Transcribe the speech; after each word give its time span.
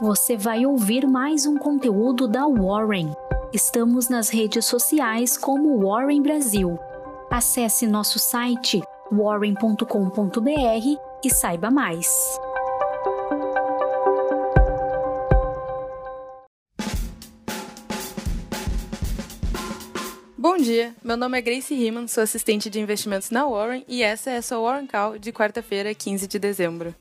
você 0.00 0.34
vai 0.34 0.64
ouvir 0.64 1.06
mais 1.06 1.44
um 1.44 1.58
conteúdo 1.58 2.26
da 2.26 2.46
Warren. 2.46 3.14
Estamos 3.52 4.08
nas 4.08 4.30
redes 4.30 4.64
sociais 4.64 5.36
como 5.36 5.78
Warren 5.86 6.22
Brasil. 6.22 6.78
Acesse 7.30 7.86
nosso 7.86 8.18
site 8.18 8.80
warren.com.br 9.12 9.84
e 11.22 11.30
saiba 11.30 11.70
mais. 11.70 12.08
Bom 20.38 20.56
dia, 20.56 20.94
meu 21.04 21.18
nome 21.18 21.36
é 21.36 21.42
Grace 21.42 21.74
Riemann, 21.74 22.08
sou 22.08 22.22
assistente 22.22 22.70
de 22.70 22.80
investimentos 22.80 23.30
na 23.30 23.46
Warren 23.46 23.84
e 23.86 24.02
essa 24.02 24.30
é 24.30 24.38
a 24.38 24.42
sua 24.42 24.60
Warren 24.60 24.86
Call 24.86 25.18
de 25.18 25.30
quarta-feira, 25.30 25.94
15 25.94 26.26
de 26.26 26.38
dezembro. 26.38 26.94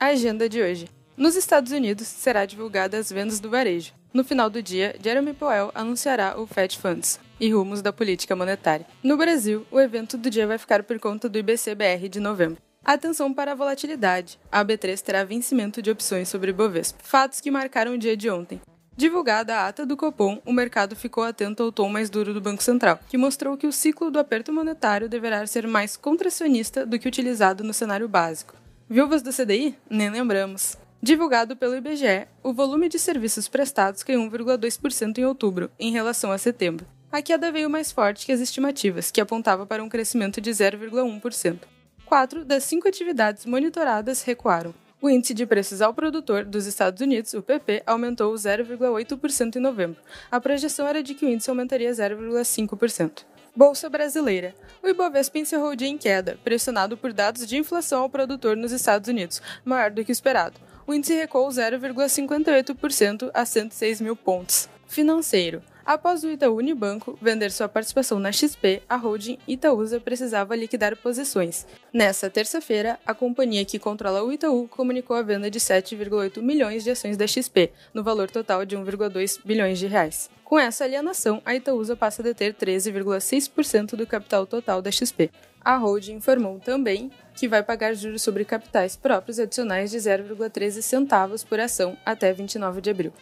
A 0.00 0.06
agenda 0.06 0.48
de 0.48 0.62
hoje. 0.62 0.97
Nos 1.18 1.34
Estados 1.34 1.72
Unidos, 1.72 2.06
será 2.06 2.46
divulgada 2.46 2.96
as 2.96 3.10
vendas 3.10 3.40
do 3.40 3.50
varejo. 3.50 3.92
No 4.14 4.22
final 4.22 4.48
do 4.48 4.62
dia, 4.62 4.94
Jeremy 5.02 5.34
Powell 5.34 5.72
anunciará 5.74 6.40
o 6.40 6.46
Fed 6.46 6.78
Funds 6.78 7.18
e 7.40 7.52
rumos 7.52 7.82
da 7.82 7.92
política 7.92 8.36
monetária. 8.36 8.86
No 9.02 9.16
Brasil, 9.16 9.66
o 9.68 9.80
evento 9.80 10.16
do 10.16 10.30
dia 10.30 10.46
vai 10.46 10.58
ficar 10.58 10.84
por 10.84 10.96
conta 11.00 11.28
do 11.28 11.36
IBC-BR 11.36 12.08
de 12.08 12.20
novembro. 12.20 12.62
Atenção 12.84 13.34
para 13.34 13.50
a 13.50 13.54
volatilidade. 13.56 14.38
A 14.50 14.64
B3 14.64 15.00
terá 15.00 15.24
vencimento 15.24 15.82
de 15.82 15.90
opções 15.90 16.28
sobre 16.28 16.52
Bovespa. 16.52 17.00
Fatos 17.02 17.40
que 17.40 17.50
marcaram 17.50 17.94
o 17.94 17.98
dia 17.98 18.16
de 18.16 18.30
ontem. 18.30 18.60
Divulgada 18.96 19.56
a 19.56 19.66
ata 19.66 19.84
do 19.84 19.96
Copom, 19.96 20.40
o 20.46 20.52
mercado 20.52 20.94
ficou 20.94 21.24
atento 21.24 21.64
ao 21.64 21.72
tom 21.72 21.88
mais 21.88 22.08
duro 22.08 22.32
do 22.32 22.40
Banco 22.40 22.62
Central, 22.62 23.00
que 23.08 23.18
mostrou 23.18 23.56
que 23.56 23.66
o 23.66 23.72
ciclo 23.72 24.08
do 24.08 24.20
aperto 24.20 24.52
monetário 24.52 25.08
deverá 25.08 25.44
ser 25.48 25.66
mais 25.66 25.96
contracionista 25.96 26.86
do 26.86 26.96
que 26.96 27.08
utilizado 27.08 27.64
no 27.64 27.74
cenário 27.74 28.08
básico. 28.08 28.54
Viúvas 28.88 29.20
do 29.20 29.32
CDI? 29.32 29.76
Nem 29.90 30.10
lembramos. 30.10 30.78
Divulgado 31.00 31.54
pelo 31.54 31.76
IBGE, 31.76 32.26
o 32.42 32.52
volume 32.52 32.88
de 32.88 32.98
serviços 32.98 33.46
prestados 33.46 34.02
caiu 34.02 34.20
1,2% 34.20 35.18
em 35.18 35.24
outubro, 35.24 35.70
em 35.78 35.92
relação 35.92 36.32
a 36.32 36.38
setembro. 36.38 36.84
A 37.10 37.22
queda 37.22 37.52
veio 37.52 37.70
mais 37.70 37.92
forte 37.92 38.26
que 38.26 38.32
as 38.32 38.40
estimativas, 38.40 39.10
que 39.10 39.20
apontavam 39.20 39.64
para 39.64 39.82
um 39.82 39.88
crescimento 39.88 40.40
de 40.40 40.50
0,1%. 40.50 41.60
Quatro 42.04 42.44
das 42.44 42.64
cinco 42.64 42.88
atividades 42.88 43.46
monitoradas 43.46 44.22
recuaram. 44.22 44.74
O 45.00 45.08
índice 45.08 45.32
de 45.32 45.46
preços 45.46 45.80
ao 45.80 45.94
produtor 45.94 46.44
dos 46.44 46.66
Estados 46.66 47.00
Unidos, 47.00 47.32
o 47.32 47.42
PP, 47.42 47.84
aumentou 47.86 48.34
0,8% 48.34 49.54
em 49.54 49.60
novembro. 49.60 50.00
A 50.28 50.40
projeção 50.40 50.88
era 50.88 51.00
de 51.00 51.14
que 51.14 51.24
o 51.24 51.28
índice 51.28 51.48
aumentaria 51.48 51.92
0,5%. 51.92 53.24
Bolsa 53.58 53.90
Brasileira. 53.90 54.54
O 54.80 54.88
Ibovespa 54.88 55.36
encerrou 55.36 55.70
o 55.70 55.74
dia 55.74 55.88
em 55.88 55.98
queda, 55.98 56.38
pressionado 56.44 56.96
por 56.96 57.12
dados 57.12 57.44
de 57.44 57.56
inflação 57.56 58.02
ao 58.02 58.08
produtor 58.08 58.56
nos 58.56 58.70
Estados 58.70 59.08
Unidos, 59.08 59.42
maior 59.64 59.90
do 59.90 60.04
que 60.04 60.12
o 60.12 60.14
esperado. 60.14 60.60
O 60.86 60.94
índice 60.94 61.16
recuou 61.16 61.48
0,58% 61.48 63.32
a 63.34 63.44
106 63.44 64.00
mil 64.00 64.14
pontos. 64.14 64.68
Financeiro. 64.86 65.60
Após 65.88 66.22
o 66.22 66.30
Itaú 66.30 66.56
Unibanco 66.56 67.18
vender 67.18 67.50
sua 67.50 67.66
participação 67.66 68.20
na 68.20 68.30
XP, 68.30 68.82
a 68.86 68.96
holding 68.96 69.38
Itaúsa 69.48 69.98
precisava 69.98 70.54
liquidar 70.54 70.94
posições. 70.98 71.66
Nessa 71.90 72.28
terça-feira, 72.28 73.00
a 73.06 73.14
companhia 73.14 73.64
que 73.64 73.78
controla 73.78 74.22
o 74.22 74.30
Itaú 74.30 74.68
comunicou 74.68 75.16
a 75.16 75.22
venda 75.22 75.50
de 75.50 75.58
7,8 75.58 76.42
milhões 76.42 76.84
de 76.84 76.90
ações 76.90 77.16
da 77.16 77.26
XP, 77.26 77.72
no 77.94 78.04
valor 78.04 78.30
total 78.30 78.66
de 78.66 78.76
1,2 78.76 79.40
bilhões 79.42 79.78
de 79.78 79.86
reais. 79.86 80.28
Com 80.44 80.58
essa 80.58 80.84
alienação, 80.84 81.40
a 81.42 81.54
Itaúsa 81.54 81.96
passa 81.96 82.20
a 82.20 82.24
deter 82.24 82.52
13,6% 82.52 83.96
do 83.96 84.06
capital 84.06 84.46
total 84.46 84.82
da 84.82 84.90
XP. 84.90 85.30
A 85.64 85.78
holding 85.78 86.16
informou 86.16 86.60
também 86.60 87.10
que 87.34 87.48
vai 87.48 87.62
pagar 87.62 87.94
juros 87.94 88.20
sobre 88.20 88.44
capitais 88.44 88.94
próprios 88.94 89.38
adicionais 89.38 89.90
de 89.90 89.96
0,13 89.96 90.82
centavos 90.82 91.42
por 91.42 91.58
ação 91.58 91.96
até 92.04 92.30
29 92.30 92.82
de 92.82 92.90
abril. 92.90 93.12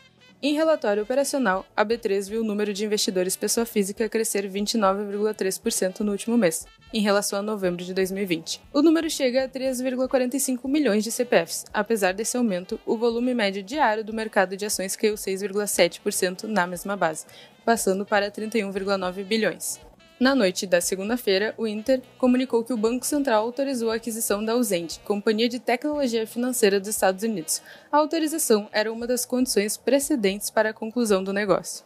Em 0.42 0.52
relatório 0.52 1.02
operacional, 1.02 1.64
a 1.74 1.82
B3 1.82 2.28
viu 2.28 2.42
o 2.42 2.44
número 2.44 2.70
de 2.74 2.84
investidores 2.84 3.34
pessoa 3.34 3.64
física 3.64 4.06
crescer 4.06 4.46
29,3% 4.46 6.00
no 6.00 6.12
último 6.12 6.36
mês, 6.36 6.66
em 6.92 7.00
relação 7.00 7.38
a 7.38 7.42
novembro 7.42 7.82
de 7.82 7.94
2020. 7.94 8.60
O 8.70 8.82
número 8.82 9.08
chega 9.08 9.44
a 9.44 9.48
3,45 9.48 10.68
milhões 10.68 11.02
de 11.02 11.10
CPFs. 11.10 11.64
Apesar 11.72 12.12
desse 12.12 12.36
aumento, 12.36 12.78
o 12.84 12.98
volume 12.98 13.32
médio 13.32 13.62
diário 13.62 14.04
do 14.04 14.12
mercado 14.12 14.58
de 14.58 14.66
ações 14.66 14.94
caiu 14.94 15.14
6,7% 15.14 16.44
na 16.44 16.66
mesma 16.66 16.98
base, 16.98 17.24
passando 17.64 18.04
para 18.04 18.30
31,9 18.30 19.24
bilhões. 19.24 19.80
Na 20.18 20.34
noite 20.34 20.66
da 20.66 20.80
segunda-feira, 20.80 21.54
o 21.58 21.66
Inter 21.66 22.00
comunicou 22.16 22.64
que 22.64 22.72
o 22.72 22.76
Banco 22.76 23.04
Central 23.04 23.44
autorizou 23.44 23.90
a 23.90 23.96
aquisição 23.96 24.42
da 24.42 24.52
Ausente, 24.52 24.98
companhia 25.00 25.46
de 25.46 25.58
tecnologia 25.58 26.26
financeira 26.26 26.80
dos 26.80 26.88
Estados 26.88 27.22
Unidos. 27.22 27.60
A 27.92 27.98
autorização 27.98 28.66
era 28.72 28.90
uma 28.90 29.06
das 29.06 29.26
condições 29.26 29.76
precedentes 29.76 30.48
para 30.48 30.70
a 30.70 30.72
conclusão 30.72 31.22
do 31.22 31.34
negócio. 31.34 31.84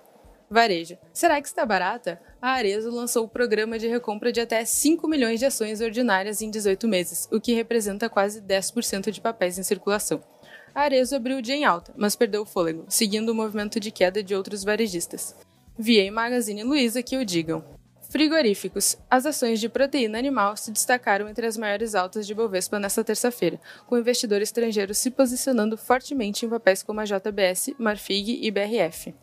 Varejo. 0.48 0.96
Será 1.12 1.40
que 1.40 1.48
está 1.48 1.66
barata? 1.66 2.20
A 2.40 2.50
Arezo 2.52 2.88
lançou 2.90 3.24
o 3.24 3.28
programa 3.28 3.80
de 3.80 3.88
recompra 3.88 4.30
de 4.30 4.40
até 4.40 4.64
5 4.64 5.08
milhões 5.08 5.40
de 5.40 5.46
ações 5.46 5.80
ordinárias 5.80 6.40
em 6.40 6.50
18 6.50 6.86
meses, 6.86 7.28
o 7.32 7.40
que 7.40 7.52
representa 7.52 8.08
quase 8.08 8.40
10% 8.40 9.10
de 9.10 9.20
papéis 9.20 9.58
em 9.58 9.64
circulação. 9.64 10.22
A 10.72 10.82
Arezo 10.82 11.16
abriu 11.16 11.38
o 11.38 11.42
dia 11.42 11.56
em 11.56 11.64
alta, 11.64 11.92
mas 11.96 12.14
perdeu 12.14 12.42
o 12.42 12.46
fôlego, 12.46 12.84
seguindo 12.88 13.30
o 13.30 13.34
movimento 13.34 13.80
de 13.80 13.90
queda 13.90 14.22
de 14.22 14.36
outros 14.36 14.62
varejistas. 14.62 15.34
Via 15.76 16.04
e 16.04 16.10
Magazine 16.12 16.62
Luiza 16.62 17.02
que 17.02 17.16
o 17.16 17.24
digam. 17.24 17.79
Frigoríficos. 18.10 18.98
As 19.08 19.24
ações 19.24 19.60
de 19.60 19.68
proteína 19.68 20.18
animal 20.18 20.56
se 20.56 20.72
destacaram 20.72 21.28
entre 21.28 21.46
as 21.46 21.56
maiores 21.56 21.94
altas 21.94 22.26
de 22.26 22.34
Bovespa 22.34 22.76
nesta 22.76 23.04
terça-feira, 23.04 23.60
com 23.86 23.96
investidores 23.96 24.48
estrangeiros 24.48 24.98
se 24.98 25.12
posicionando 25.12 25.76
fortemente 25.76 26.44
em 26.44 26.48
papéis 26.48 26.82
como 26.82 26.98
a 26.98 27.04
JBS, 27.04 27.72
Marfig 27.78 28.40
e 28.42 28.50
BRF. 28.50 29.14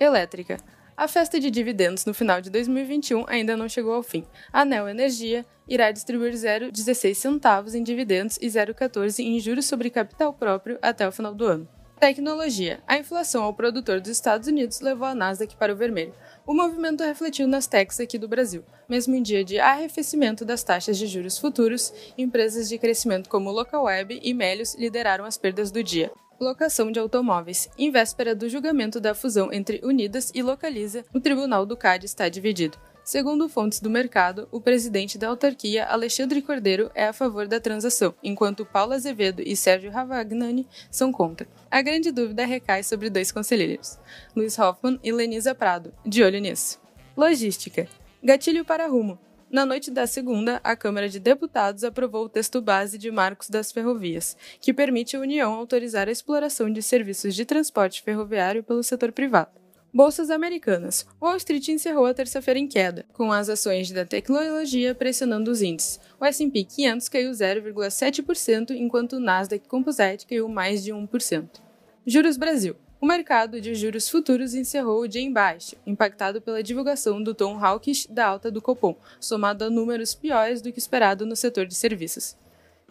Elétrica. 0.00 0.56
A 0.96 1.06
festa 1.06 1.38
de 1.38 1.50
dividendos 1.50 2.06
no 2.06 2.14
final 2.14 2.40
de 2.40 2.48
2021 2.48 3.26
ainda 3.28 3.54
não 3.54 3.68
chegou 3.68 3.92
ao 3.92 4.02
fim. 4.02 4.24
A 4.50 4.64
Neo 4.64 4.88
Energia 4.88 5.44
irá 5.68 5.90
distribuir 5.90 6.32
0,16 6.32 7.14
centavos 7.14 7.74
em 7.74 7.82
dividendos 7.82 8.38
e 8.40 8.46
0,14 8.46 9.22
em 9.22 9.38
juros 9.40 9.66
sobre 9.66 9.90
capital 9.90 10.32
próprio 10.32 10.78
até 10.80 11.06
o 11.06 11.12
final 11.12 11.34
do 11.34 11.44
ano. 11.44 11.81
Tecnologia. 12.02 12.80
A 12.84 12.98
inflação 12.98 13.44
ao 13.44 13.54
produtor 13.54 14.00
dos 14.00 14.10
Estados 14.10 14.48
Unidos 14.48 14.80
levou 14.80 15.06
a 15.06 15.14
Nasdaq 15.14 15.54
para 15.54 15.72
o 15.72 15.76
vermelho. 15.76 16.12
O 16.44 16.52
movimento 16.52 17.04
refletiu 17.04 17.46
nas 17.46 17.68
techs 17.68 18.00
aqui 18.00 18.18
do 18.18 18.26
Brasil. 18.26 18.64
Mesmo 18.88 19.14
em 19.14 19.22
dia 19.22 19.44
de 19.44 19.60
arrefecimento 19.60 20.44
das 20.44 20.64
taxas 20.64 20.98
de 20.98 21.06
juros 21.06 21.38
futuros, 21.38 21.94
empresas 22.18 22.68
de 22.68 22.76
crescimento 22.76 23.30
como 23.30 23.52
Localweb 23.52 24.18
e 24.20 24.34
Melius 24.34 24.74
lideraram 24.74 25.24
as 25.24 25.38
perdas 25.38 25.70
do 25.70 25.80
dia. 25.80 26.10
Locação 26.40 26.90
de 26.90 26.98
automóveis. 26.98 27.70
Em 27.78 27.88
véspera 27.92 28.34
do 28.34 28.48
julgamento 28.48 28.98
da 28.98 29.14
fusão 29.14 29.52
entre 29.52 29.80
Unidas 29.84 30.32
e 30.34 30.42
Localiza, 30.42 31.04
o 31.14 31.20
Tribunal 31.20 31.64
do 31.64 31.76
CAD 31.76 32.04
está 32.04 32.28
dividido. 32.28 32.76
Segundo 33.04 33.48
fontes 33.48 33.80
do 33.80 33.90
mercado, 33.90 34.46
o 34.52 34.60
presidente 34.60 35.18
da 35.18 35.26
autarquia, 35.26 35.84
Alexandre 35.86 36.40
Cordeiro, 36.40 36.88
é 36.94 37.06
a 37.06 37.12
favor 37.12 37.48
da 37.48 37.58
transação, 37.58 38.14
enquanto 38.22 38.64
Paulo 38.64 38.92
Azevedo 38.92 39.42
e 39.44 39.56
Sérgio 39.56 39.90
Ravagnani 39.90 40.68
são 40.88 41.10
contra. 41.10 41.48
A 41.68 41.82
grande 41.82 42.12
dúvida 42.12 42.46
recai 42.46 42.84
sobre 42.84 43.10
dois 43.10 43.32
conselheiros, 43.32 43.98
Luiz 44.36 44.56
Hoffman 44.56 45.00
e 45.02 45.10
Lenisa 45.10 45.52
Prado, 45.52 45.92
de 46.06 46.22
olho 46.22 46.38
nisso. 46.38 46.80
Logística. 47.16 47.88
Gatilho 48.22 48.64
para 48.64 48.86
rumo. 48.86 49.18
Na 49.50 49.66
noite 49.66 49.90
da 49.90 50.06
segunda, 50.06 50.60
a 50.62 50.76
Câmara 50.76 51.08
de 51.08 51.18
Deputados 51.18 51.82
aprovou 51.82 52.24
o 52.24 52.28
texto 52.28 52.62
base 52.62 52.96
de 52.96 53.10
Marcos 53.10 53.50
das 53.50 53.72
Ferrovias, 53.72 54.36
que 54.60 54.72
permite 54.72 55.16
à 55.16 55.20
União 55.20 55.52
autorizar 55.52 56.08
a 56.08 56.12
exploração 56.12 56.72
de 56.72 56.80
serviços 56.80 57.34
de 57.34 57.44
transporte 57.44 58.00
ferroviário 58.00 58.62
pelo 58.62 58.82
setor 58.82 59.10
privado. 59.10 59.61
Bolsas 59.94 60.30
americanas. 60.30 61.06
Wall 61.20 61.36
Street 61.36 61.68
encerrou 61.68 62.06
a 62.06 62.14
terça-feira 62.14 62.58
em 62.58 62.66
queda, 62.66 63.04
com 63.12 63.30
as 63.30 63.50
ações 63.50 63.90
da 63.90 64.06
tecnologia 64.06 64.94
pressionando 64.94 65.50
os 65.50 65.60
índices. 65.60 66.00
O 66.18 66.24
S&P 66.24 66.64
500 66.64 67.08
caiu 67.10 67.30
0,7%, 67.30 68.70
enquanto 68.70 69.16
o 69.16 69.20
Nasdaq 69.20 69.68
Composite 69.68 70.26
caiu 70.26 70.48
mais 70.48 70.82
de 70.82 70.94
1%. 70.94 71.60
Juros 72.06 72.38
Brasil. 72.38 72.74
O 73.02 73.06
mercado 73.06 73.60
de 73.60 73.74
juros 73.74 74.08
futuros 74.08 74.54
encerrou 74.54 75.02
o 75.02 75.08
dia 75.08 75.20
em 75.20 75.30
baixo, 75.30 75.76
impactado 75.86 76.40
pela 76.40 76.62
divulgação 76.62 77.22
do 77.22 77.34
tom 77.34 77.62
hawkish 77.62 78.06
da 78.06 78.26
alta 78.26 78.50
do 78.50 78.62
Copom, 78.62 78.96
somado 79.20 79.62
a 79.62 79.68
números 79.68 80.14
piores 80.14 80.62
do 80.62 80.72
que 80.72 80.78
esperado 80.78 81.26
no 81.26 81.36
setor 81.36 81.66
de 81.66 81.74
serviços. 81.74 82.34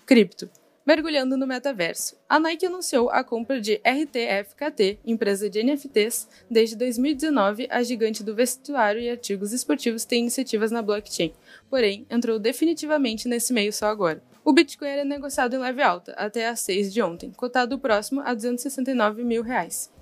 Cripto. 0.05 0.47
Mergulhando 0.83 1.37
no 1.37 1.45
metaverso, 1.45 2.17
a 2.27 2.39
Nike 2.39 2.65
anunciou 2.65 3.11
a 3.11 3.23
compra 3.23 3.61
de 3.61 3.79
RTFKT, 3.85 4.99
empresa 5.05 5.47
de 5.47 5.61
NFTs. 5.63 6.27
Desde 6.49 6.75
2019, 6.75 7.67
a 7.69 7.83
gigante 7.83 8.23
do 8.23 8.33
vestuário 8.33 8.99
e 8.99 9.09
artigos 9.09 9.53
esportivos 9.53 10.05
tem 10.05 10.21
iniciativas 10.21 10.71
na 10.71 10.81
blockchain, 10.81 11.33
porém 11.69 12.07
entrou 12.09 12.39
definitivamente 12.39 13.27
nesse 13.27 13.53
meio 13.53 13.71
só 13.71 13.87
agora. 13.87 14.23
O 14.43 14.51
Bitcoin 14.51 14.87
era 14.87 15.05
negociado 15.05 15.55
em 15.55 15.59
leve 15.59 15.83
alta 15.83 16.13
até 16.13 16.47
às 16.47 16.61
6 16.61 16.91
de 16.91 16.99
ontem, 16.99 17.31
cotado 17.31 17.77
próximo 17.77 18.21
a 18.21 18.33
269 18.33 19.23
mil 19.23 19.43
reais. 19.43 19.93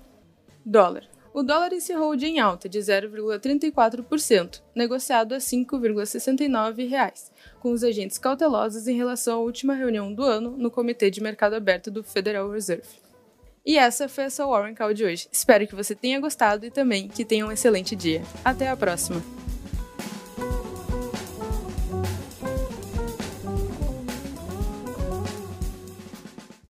Dólar. 0.64 1.06
O 1.32 1.42
dólar 1.44 1.72
encerrou 1.72 2.10
o 2.10 2.16
dia 2.16 2.28
em 2.28 2.40
alta 2.40 2.68
de 2.68 2.78
0,34%, 2.78 4.62
negociado 4.74 5.32
a 5.32 5.36
R$ 5.36 5.42
5,69, 5.42 7.30
com 7.60 7.70
os 7.70 7.84
agentes 7.84 8.18
cautelosos 8.18 8.88
em 8.88 8.96
relação 8.96 9.36
à 9.36 9.40
última 9.40 9.74
reunião 9.74 10.12
do 10.12 10.24
ano 10.24 10.50
no 10.56 10.70
Comitê 10.70 11.08
de 11.10 11.22
Mercado 11.22 11.54
Aberto 11.54 11.90
do 11.90 12.02
Federal 12.02 12.50
Reserve. 12.50 12.88
E 13.64 13.78
essa 13.78 14.08
foi 14.08 14.24
a 14.24 14.30
sua 14.30 14.46
Warren 14.46 14.74
Call 14.74 14.92
de 14.92 15.04
hoje. 15.04 15.28
Espero 15.30 15.66
que 15.66 15.74
você 15.74 15.94
tenha 15.94 16.18
gostado 16.18 16.66
e 16.66 16.70
também 16.70 17.06
que 17.06 17.24
tenha 17.24 17.46
um 17.46 17.52
excelente 17.52 17.94
dia. 17.94 18.22
Até 18.44 18.68
a 18.68 18.76
próxima! 18.76 19.22